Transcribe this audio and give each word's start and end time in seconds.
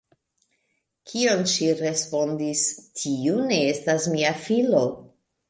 Kion 1.11 1.43
ŝi 1.51 1.67
respondis:"Tiu 1.81 3.37
ne 3.53 3.61
estas 3.75 4.09
mia 4.17 4.35
filo! 4.49 4.83